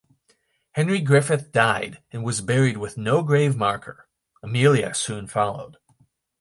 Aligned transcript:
Henry 0.71 0.99
Griffith 0.99 1.51
died 1.51 2.01
and 2.09 2.23
was 2.23 2.41
buried 2.41 2.77
with 2.77 2.97
no 2.97 3.21
grave 3.21 3.55
marker; 3.55 4.07
Amelia 4.41 4.95
soon 4.95 5.27
followed. 5.27 5.77